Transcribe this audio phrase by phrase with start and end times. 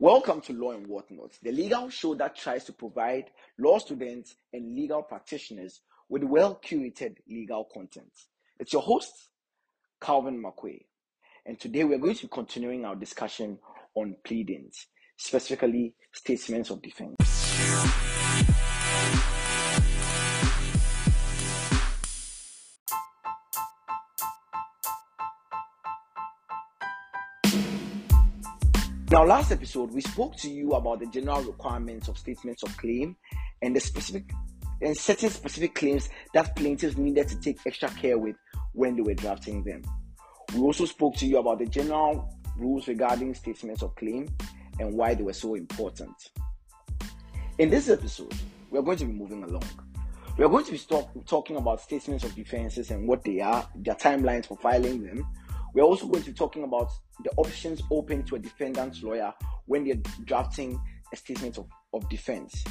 [0.00, 4.74] Welcome to Law and Whatnot, the legal show that tries to provide law students and
[4.74, 8.10] legal practitioners with well curated legal content.
[8.58, 9.12] It's your host,
[10.00, 10.80] Calvin McQuay,
[11.46, 13.60] and today we're going to be continuing our discussion
[13.94, 18.03] on pleadings, specifically statements of defense.
[29.14, 33.14] Now, last episode, we spoke to you about the general requirements of statements of claim
[33.62, 34.24] and the specific
[34.82, 38.34] and certain specific claims that plaintiffs needed to take extra care with
[38.72, 39.82] when they were drafting them.
[40.52, 44.28] We also spoke to you about the general rules regarding statements of claim
[44.80, 46.16] and why they were so important.
[47.58, 48.34] In this episode,
[48.68, 49.62] we are going to be moving along.
[50.36, 50.80] We are going to be
[51.24, 55.24] talking about statements of defenses and what they are, their timelines for filing them,
[55.74, 56.90] we're also going to be talking about
[57.22, 59.34] the options open to a defendant's lawyer
[59.66, 60.80] when they're drafting
[61.12, 62.64] a statement of, of defense.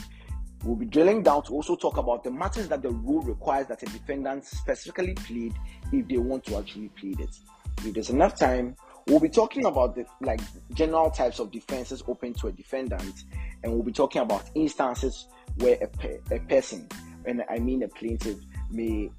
[0.64, 3.84] We'll be drilling down to also talk about the matters that the rule requires that
[3.84, 5.54] a defendant specifically plead
[5.92, 7.36] if they want to actually plead it.
[7.80, 10.40] If there's enough time, we'll be talking about the like
[10.74, 13.26] general types of defenses open to a defendant,
[13.64, 16.88] and we'll be talking about instances where a, a person,
[17.26, 18.38] and I mean a plaintiff,
[18.72, 19.12] may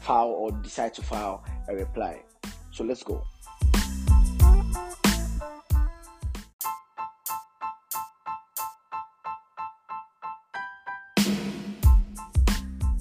[0.00, 2.22] file or decide to file a reply.
[2.74, 3.24] So let's go.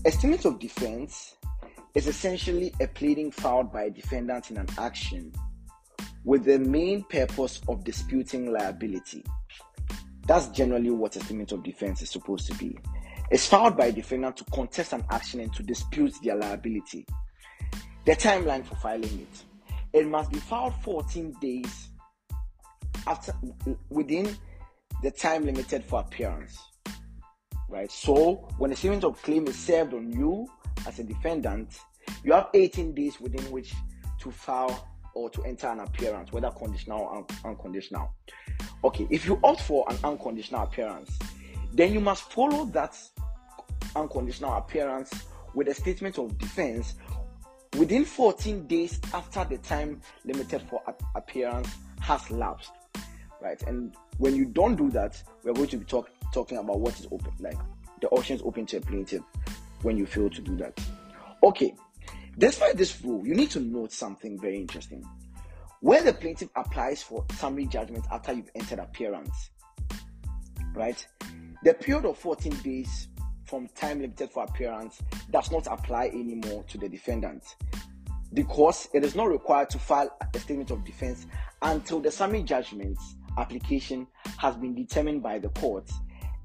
[0.06, 1.34] Estimate of defense
[1.96, 5.34] is essentially a pleading filed by a defendant in an action
[6.24, 9.24] with the main purpose of disputing liability.
[10.28, 12.78] That's generally what estimate of defense is supposed to be.
[13.32, 17.08] It's filed by a defendant to contest an action and to dispute their liability.
[18.06, 19.44] The timeline for filing it
[19.94, 21.90] it must be filed 14 days
[23.08, 23.34] after
[23.90, 24.36] within
[25.02, 26.58] the time limited for appearance.
[27.70, 27.92] Right?
[27.92, 30.48] So when a statement of claim is served on you
[30.88, 31.80] as a defendant,
[32.24, 33.74] you have 18 days within which
[34.20, 38.14] to file or to enter an appearance, whether conditional or un- unconditional.
[38.84, 41.18] Okay, if you opt for an unconditional appearance,
[41.72, 42.98] then you must follow that
[43.96, 45.12] unconditional appearance
[45.54, 46.96] with a statement of defense
[47.78, 50.82] within 14 days after the time limited for
[51.16, 51.70] appearance
[52.00, 52.72] has lapsed
[53.42, 53.62] right?
[53.64, 57.08] And when you don't do that we're going to be talk, talking about what is
[57.12, 57.58] open like
[58.02, 59.22] the options open to a plaintiff
[59.82, 60.78] when you fail to do that.
[61.42, 61.74] Okay.
[62.38, 65.04] Despite this rule you need to note something very interesting.
[65.82, 69.50] Where the plaintiff applies for summary judgment after you've entered appearance
[70.74, 71.06] right
[71.64, 73.08] the period of 14 days
[73.54, 75.00] from time limited for appearance
[75.30, 77.56] does not apply anymore to the defendant
[78.34, 81.28] because it is not required to file a statement of defense
[81.62, 82.98] until the summary judgment
[83.38, 84.08] application
[84.40, 85.88] has been determined by the court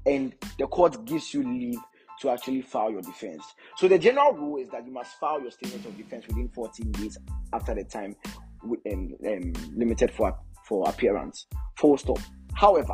[0.05, 1.79] and the court gives you leave
[2.21, 3.43] to actually file your defense.
[3.77, 6.91] So the general rule is that you must file your statement of defense within 14
[6.91, 7.17] days
[7.53, 8.15] after the time
[8.63, 11.47] um, um, limited for for appearance.
[11.77, 12.19] Full stop.
[12.53, 12.93] However,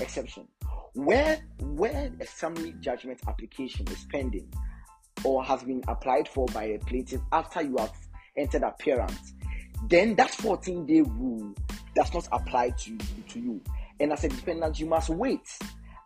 [0.00, 0.46] exception
[0.94, 4.52] where where a summary judgment application is pending
[5.24, 7.92] or has been applied for by a plaintiff after you have
[8.36, 9.34] entered appearance,
[9.88, 11.54] then that 14 day rule
[11.94, 12.96] does not apply to,
[13.28, 13.60] to you.
[14.00, 15.48] And as a defendant, you must wait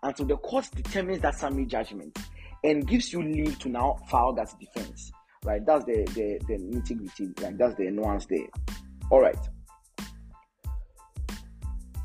[0.02, 2.16] until the court determines that summary judgment
[2.64, 5.12] and gives you leave to now file that defense.
[5.44, 5.64] Right?
[5.64, 8.46] That's the the, the nitty gritty, like that's the nuance there.
[9.10, 9.36] All right.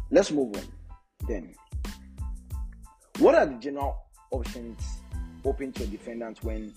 [0.09, 0.63] Let's move on
[1.27, 1.53] then.
[3.19, 3.97] What are the general
[4.29, 4.79] options
[5.43, 6.71] open to a defendant when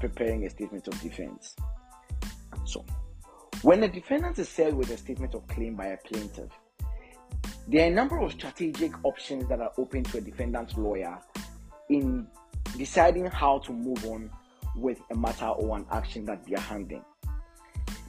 [0.00, 1.56] preparing a statement of defense?
[2.66, 2.84] So,
[3.62, 6.50] when a defendant is served with a statement of claim by a plaintiff,
[7.66, 11.18] there are a number of strategic options that are open to a defendant's lawyer
[11.88, 12.26] in
[12.76, 14.30] deciding how to move on
[14.76, 17.04] with a matter or an action that they are handling.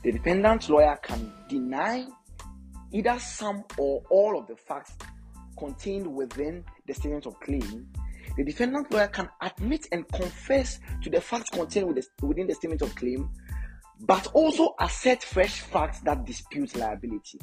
[0.04, 2.08] The defendant's lawyer can deny
[2.92, 4.96] either some or all of the facts
[5.64, 7.88] contained within the statement of claim,
[8.36, 12.94] the defendant lawyer can admit and confess to the facts contained within the statement of
[12.96, 13.30] claim,
[14.02, 17.40] but also assert fresh facts that dispute liability.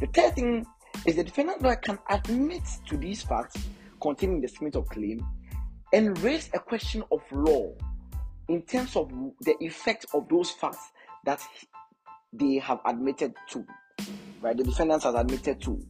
[0.00, 0.66] The third thing
[1.06, 3.56] is the defendant lawyer can admit to these facts
[4.00, 5.24] contained in the statement of claim
[5.92, 7.70] and raise a question of law
[8.48, 10.90] in terms of the effect of those facts
[11.24, 11.40] that
[12.32, 13.64] they have admitted to,
[14.40, 14.56] right?
[14.56, 15.80] The defendant has admitted to.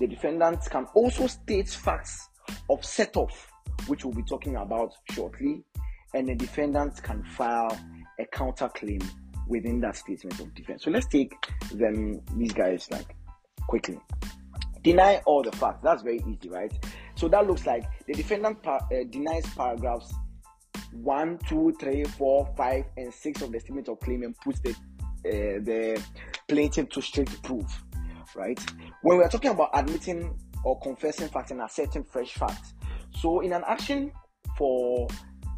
[0.00, 2.28] The defendant can also state facts
[2.68, 3.50] of set off,
[3.86, 5.62] which we'll be talking about shortly,
[6.14, 7.78] and the defendant can file
[8.18, 9.04] a counterclaim
[9.46, 10.84] within that statement of defense.
[10.84, 11.32] So let's take
[11.72, 13.14] them these guys like
[13.68, 13.98] quickly.
[14.82, 15.80] deny all the facts.
[15.82, 16.72] That's very easy, right?
[17.14, 20.14] So that looks like the defendant par- uh, denies paragraphs
[20.92, 24.70] 1, 2, 3, 4, 5, and 6 of the statement of claim and puts the,
[24.70, 26.02] uh, the
[26.48, 27.84] plaintiff to straight proof,
[28.34, 28.60] right?
[29.02, 32.74] When we are talking about admitting or confessing facts and asserting fresh facts,
[33.18, 34.12] so in an action
[34.56, 35.08] for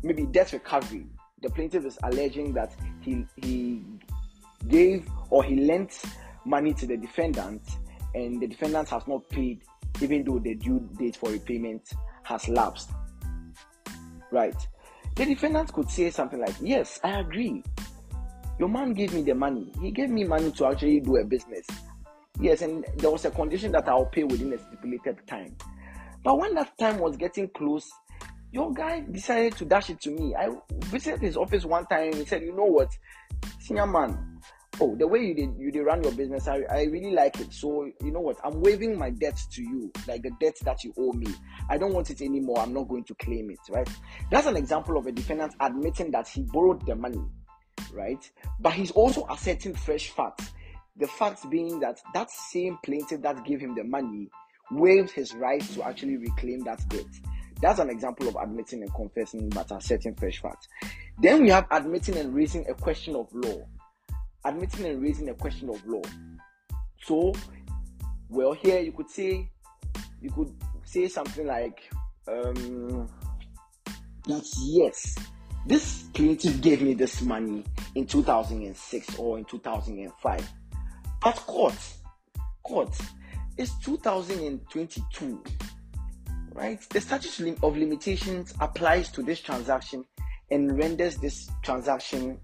[0.03, 1.07] maybe debt recovery,
[1.43, 3.85] the plaintiff is alleging that he, he
[4.69, 6.03] gave or he lent
[6.45, 7.63] money to the defendant
[8.15, 9.63] and the defendant has not paid
[10.01, 11.91] even though the due date for repayment
[12.25, 12.91] has lapsed.
[14.31, 14.57] Right.
[15.17, 17.63] The defendant could say something like, Yes, I agree.
[18.59, 19.73] Your man gave me the money.
[19.81, 21.67] He gave me money to actually do a business.
[22.41, 25.57] Yes, and there was a condition that I'll pay within a stipulated time.
[26.25, 27.91] But when that time was getting close,
[28.53, 30.35] your guy decided to dash it to me.
[30.35, 30.49] I
[30.87, 32.13] visited his office one time.
[32.15, 32.91] He said, "You know what,
[33.61, 34.41] senior man,
[34.81, 37.53] oh the way you did you did run your business I, I really like it.
[37.53, 38.39] So you know what?
[38.45, 41.33] I'm waiving my debt to you like the debt that you owe me.
[41.69, 42.59] I don't want it anymore.
[42.59, 43.89] I'm not going to claim it right?
[44.31, 47.23] That's an example of a defendant admitting that he borrowed the money
[47.93, 48.31] right?
[48.61, 50.53] But he's also asserting fresh facts
[51.03, 54.29] the fact being that that same plaintiff that gave him the money
[54.71, 57.05] waived his right to actually reclaim that debt
[57.61, 60.67] that's an example of admitting and confessing but asserting fresh facts
[61.21, 63.67] then we have admitting and raising a question of law
[64.45, 66.03] admitting and raising a question of law.
[67.03, 67.33] So,
[68.29, 69.51] well, here you could say,
[70.21, 70.53] you could
[70.85, 71.81] say something like,
[72.29, 73.09] um,
[74.27, 75.17] that yes,
[75.67, 77.65] this plaintiff gave me this money
[77.95, 80.53] in 2006 or in 2005.
[81.23, 81.79] But court,
[82.63, 82.99] court,
[83.57, 85.43] it's 2022,
[86.53, 86.81] right?
[86.91, 90.05] The statute of limitations applies to this transaction
[90.51, 92.39] and renders this transaction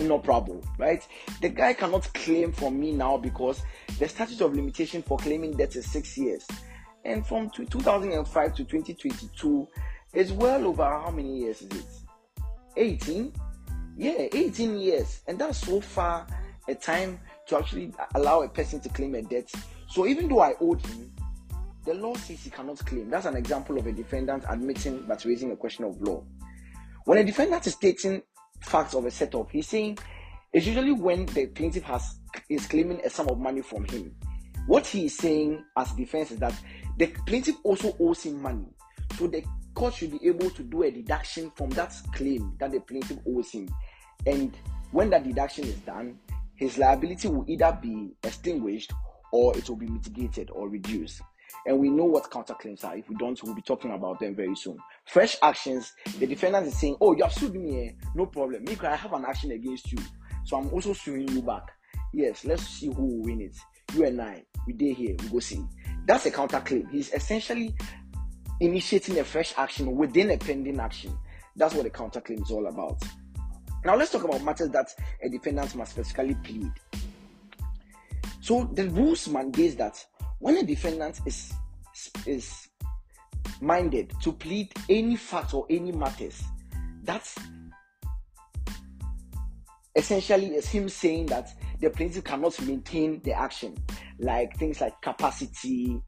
[0.00, 1.06] no problem, right?
[1.40, 3.62] The guy cannot claim from me now because
[3.98, 6.46] the statute of limitation for claiming debt is six years.
[7.04, 9.68] And from 2005 to 2022
[10.12, 11.86] is well over how many years is it?
[12.76, 13.32] 18?
[13.96, 15.20] Yeah, 18 years.
[15.26, 16.26] And that's so far
[16.68, 19.50] a time to actually allow a person to claim a debt.
[19.88, 21.12] So even though I owed him,
[21.84, 23.10] the law says he cannot claim.
[23.10, 26.24] That's an example of a defendant admitting but raising a question of law.
[27.04, 28.22] When a defendant is stating
[28.60, 29.50] facts of a set off.
[29.50, 29.98] He's saying
[30.52, 34.14] it's usually when the plaintiff has is claiming a sum of money from him.
[34.66, 36.54] What he is saying as defense is that
[36.98, 38.66] the plaintiff also owes him money.
[39.16, 39.44] So the
[39.74, 43.50] court should be able to do a deduction from that claim that the plaintiff owes
[43.50, 43.68] him.
[44.26, 44.56] And
[44.90, 46.18] when that deduction is done,
[46.56, 48.92] his liability will either be extinguished
[49.32, 51.20] or it will be mitigated or reduced
[51.66, 52.96] and we know what counterclaims are.
[52.96, 54.78] If we don't, we'll be talking about them very soon.
[55.06, 58.64] Fresh actions, the defendant is saying, Oh, you have sued me, no problem.
[58.64, 59.98] Me, I have an action against you.
[60.44, 61.64] So I'm also suing you back.
[62.12, 63.56] Yes, let's see who will win it.
[63.94, 65.64] You and I, we did here, we go see.
[66.06, 66.90] That's a counterclaim.
[66.90, 67.74] He's essentially
[68.60, 71.16] initiating a fresh action within a pending action.
[71.56, 73.02] That's what a counterclaim is all about.
[73.86, 74.92] Now let's talk about matters that
[75.22, 76.72] a defendant must specifically plead.
[78.40, 80.04] So the rules mandate that
[80.40, 81.52] when a defendant is
[82.26, 82.66] is
[83.60, 86.42] minded to plead any fact or any matters,
[87.04, 87.36] that's
[89.94, 91.50] essentially is him saying that
[91.80, 93.76] the plaintiff cannot maintain the action,
[94.18, 96.02] like things like capacity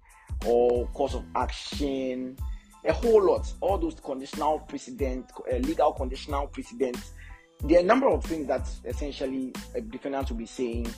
[0.44, 2.36] or cause of action,
[2.84, 6.98] a whole lot, all those conditional precedent, uh, legal conditional precedent.
[7.64, 10.88] There are a number of things that essentially a defendant will be saying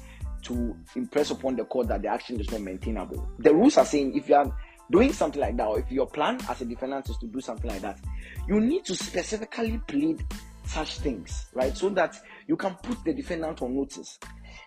[0.42, 3.26] to impress upon the court that the action is not maintainable.
[3.38, 4.54] The rules are saying if you are
[4.90, 7.70] doing something like that, or if your plan as a defendant is to do something
[7.70, 7.98] like that,
[8.46, 10.24] you need to specifically plead
[10.64, 11.76] such things, right?
[11.76, 14.18] So that you can put the defendant on notice.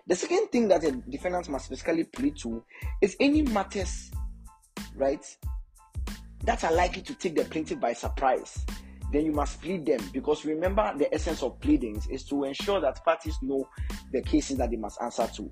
[0.08, 2.64] The second thing that a defendant must specifically plead to
[3.02, 4.12] is any matters,
[4.96, 5.26] right,
[6.44, 8.66] that are likely to take the plaintiff by surprise
[9.14, 13.04] then you must plead them because remember the essence of pleadings is to ensure that
[13.06, 13.68] parties know
[14.12, 15.50] the cases that they must answer to.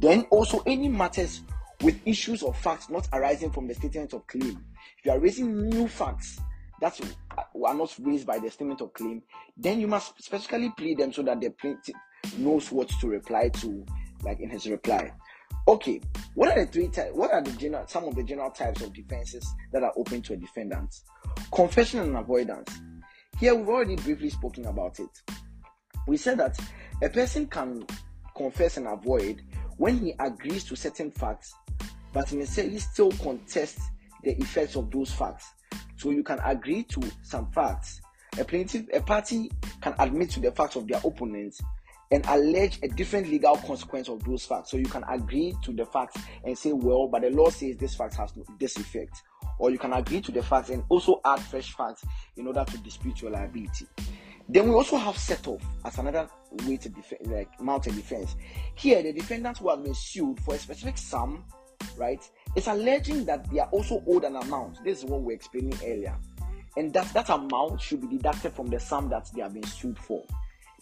[0.00, 1.42] Then also any matters
[1.82, 4.64] with issues or facts not arising from the statement of claim.
[4.98, 6.40] If you are raising new facts
[6.80, 6.98] that
[7.36, 9.22] are not raised by the statement of claim,
[9.58, 11.94] then you must specifically plead them so that the plaintiff
[12.38, 13.84] knows what to reply to,
[14.22, 15.12] like in his reply.
[15.68, 16.00] Okay,
[16.34, 17.10] what are the three types?
[17.12, 20.32] What are the general some of the general types of defenses that are open to
[20.32, 20.94] a defendant?
[21.52, 22.80] Confession and avoidance.
[23.42, 25.20] Here we've already briefly spoken about it.
[26.06, 26.56] We said that
[27.02, 27.84] a person can
[28.36, 29.42] confess and avoid
[29.78, 31.52] when he agrees to certain facts,
[32.12, 33.82] but necessarily still contests
[34.22, 35.54] the effects of those facts.
[35.96, 38.00] So you can agree to some facts.
[38.38, 41.56] A plaintiff, a party can admit to the facts of their opponent
[42.12, 44.70] and allege a different legal consequence of those facts.
[44.70, 47.96] So you can agree to the facts and say, well, but the law says this
[47.96, 49.20] fact has this effect.
[49.58, 52.04] Or you can agree to the facts and also add fresh facts
[52.36, 53.86] in order to dispute your liability.
[54.48, 56.28] Then we also have set off as another
[56.66, 58.34] way to defend, like mount a defense.
[58.74, 61.44] Here, the defendants who have been sued for a specific sum,
[61.96, 62.22] right,
[62.56, 64.82] is alleging that they are also owed an amount.
[64.84, 66.18] This is what we are explaining earlier,
[66.76, 69.98] and that that amount should be deducted from the sum that they have been sued
[69.98, 70.22] for.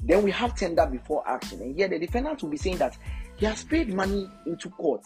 [0.03, 2.97] Then we have tender before action, and here the defendant will be saying that
[3.37, 5.05] he has paid money into court.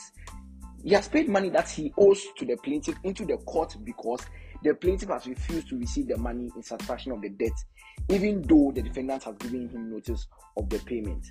[0.85, 4.21] He has paid money that he owes to the plaintiff into the court because
[4.63, 7.53] the plaintiff has refused to receive the money in satisfaction of the debt,
[8.11, 10.27] even though the defendant has given him notice
[10.59, 11.25] of the payment.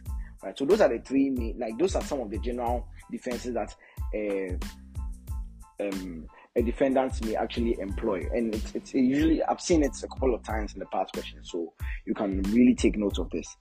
[0.44, 0.58] Right.
[0.58, 3.76] So those are the three main, like those are some of the general defenses that
[4.14, 10.08] uh, um, a defendant may actually employ, and it's, it's usually I've seen it a
[10.08, 11.74] couple of times in the past questions, so
[12.06, 13.56] you can really take note of this.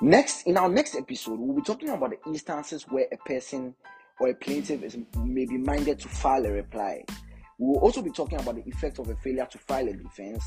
[0.00, 3.74] Next, in our next episode, we'll be talking about the instances where a person
[4.20, 7.04] or a plaintiff is may be minded to file a reply
[7.58, 10.44] we will also be talking about the effect of a failure to file a defense,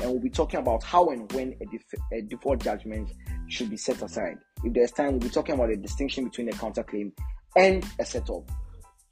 [0.00, 3.12] and we'll be talking about how and when a, def- a default judgment
[3.48, 4.38] should be set aside.
[4.62, 7.12] If there's time, we'll be talking about the distinction between a counterclaim
[7.56, 8.44] and a set off.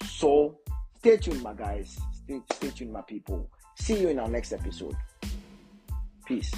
[0.05, 0.59] So
[0.99, 1.99] stay tuned, my guys.
[2.25, 3.51] Stay, stay tuned, my people.
[3.77, 4.95] See you in our next episode.
[6.27, 6.53] Peace.